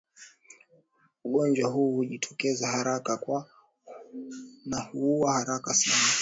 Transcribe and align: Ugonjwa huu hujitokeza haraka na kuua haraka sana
Ugonjwa 1.23 1.69
huu 1.69 1.95
hujitokeza 1.95 2.67
haraka 2.67 3.19
na 4.65 4.81
kuua 4.81 5.33
haraka 5.33 5.73
sana 5.73 6.13